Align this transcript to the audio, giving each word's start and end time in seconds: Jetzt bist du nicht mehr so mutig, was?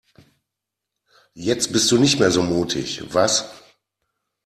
Jetzt 1.35 1.71
bist 1.73 1.91
du 1.91 1.99
nicht 1.99 2.17
mehr 2.19 2.31
so 2.31 2.41
mutig, 2.41 3.03
was? 3.13 3.47